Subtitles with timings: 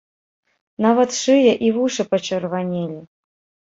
[0.85, 3.01] Нават шыя і вушы пачырванелі.